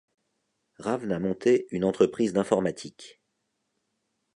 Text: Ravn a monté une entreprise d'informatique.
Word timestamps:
Ravn 0.79 1.11
a 1.11 1.19
monté 1.19 1.67
une 1.69 1.83
entreprise 1.85 2.33
d'informatique. 2.33 3.21